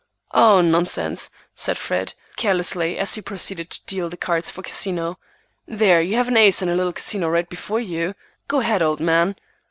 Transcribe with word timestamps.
"Oh, 0.33 0.61
nonsense!" 0.61 1.29
said 1.53 1.77
Fred, 1.77 2.15
carelessly, 2.35 2.97
as 2.97 3.13
he 3.13 3.21
proceeded 3.21 3.69
to 3.69 3.85
deal 3.85 4.09
the 4.09 4.17
cards 4.17 4.49
for 4.49 4.63
Casino. 4.63 5.19
"There, 5.67 6.01
you 6.01 6.15
have 6.15 6.27
an 6.27 6.37
ace 6.37 6.59
and 6.63 6.75
little 6.75 6.91
Casino 6.93 7.29
right 7.29 7.47
before 7.47 7.79
you. 7.79 8.15
Go 8.47 8.61
ahead, 8.61 8.81
old 8.81 8.99
man!" 8.99 9.35